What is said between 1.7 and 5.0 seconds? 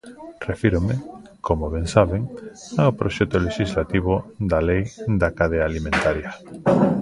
ben sabe, ao proceso lexislativo da Lei